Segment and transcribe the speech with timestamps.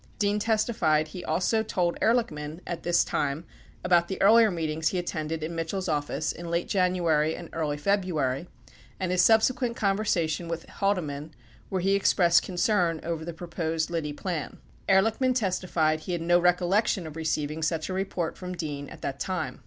[0.17, 3.43] Dean testified he also told Ehrlichman at this time
[3.83, 8.47] about the earlier meetings he attended in Mitchell's office in late January and early February
[8.99, 11.35] and his subse quent conversation with Haldeman
[11.69, 14.57] where he expressed concern oyer the proposed Liddy plan.
[14.89, 19.03] 91 Ehrlichman testified he had no recollection of receiving such a report from Dean at
[19.03, 19.59] that time.